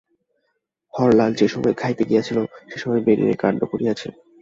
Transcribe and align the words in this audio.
হরলাল 0.93 1.31
যে 1.39 1.47
সময় 1.47 1.75
খাইতে 1.81 2.03
গিয়াছিল 2.09 2.37
সেই 2.61 2.79
সময় 2.83 3.01
বেণু 3.05 3.23
এই 3.27 3.37
কাণ্ড 3.41 3.61
করিয়াছে। 3.71 4.07